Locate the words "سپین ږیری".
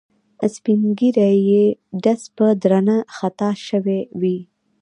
0.53-1.33